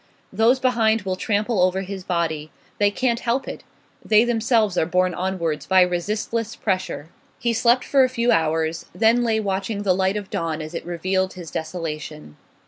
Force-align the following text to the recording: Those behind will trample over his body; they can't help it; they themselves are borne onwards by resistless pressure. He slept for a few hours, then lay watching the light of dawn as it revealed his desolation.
Those 0.33 0.59
behind 0.59 1.03
will 1.03 1.15
trample 1.15 1.61
over 1.61 1.81
his 1.81 2.03
body; 2.03 2.49
they 2.79 2.89
can't 2.89 3.19
help 3.19 3.47
it; 3.47 3.61
they 4.03 4.23
themselves 4.23 4.75
are 4.75 4.87
borne 4.87 5.13
onwards 5.13 5.67
by 5.67 5.81
resistless 5.83 6.55
pressure. 6.55 7.09
He 7.37 7.53
slept 7.53 7.83
for 7.83 8.03
a 8.03 8.09
few 8.09 8.31
hours, 8.31 8.87
then 8.95 9.23
lay 9.23 9.39
watching 9.39 9.83
the 9.83 9.93
light 9.93 10.17
of 10.17 10.31
dawn 10.31 10.59
as 10.59 10.73
it 10.73 10.87
revealed 10.87 11.33
his 11.33 11.51
desolation. 11.51 12.35